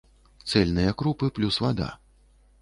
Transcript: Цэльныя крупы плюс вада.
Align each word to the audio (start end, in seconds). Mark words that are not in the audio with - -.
Цэльныя 0.53 0.95
крупы 1.01 1.29
плюс 1.37 1.61
вада. 1.67 1.91